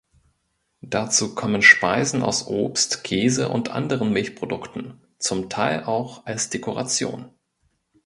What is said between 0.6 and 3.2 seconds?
Dazu kommen Speisen aus Obst,